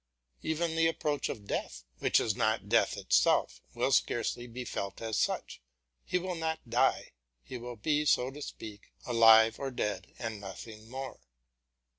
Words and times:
Even 0.41 0.75
the 0.75 0.87
approach 0.87 1.29
of 1.29 1.45
death, 1.45 1.83
which 1.99 2.19
is 2.19 2.35
not 2.35 2.67
death 2.67 2.97
itself, 2.97 3.61
will 3.75 3.91
scarcely 3.91 4.47
be 4.47 4.65
felt 4.65 4.99
as 4.99 5.15
such; 5.19 5.61
he 6.03 6.17
will 6.17 6.33
not 6.33 6.67
die, 6.67 7.11
he 7.43 7.59
will 7.59 7.75
be, 7.75 8.03
so 8.05 8.31
to 8.31 8.41
speak, 8.41 8.91
alive 9.05 9.59
or 9.59 9.69
dead 9.69 10.11
and 10.17 10.41
nothing 10.41 10.89
more. 10.89 11.19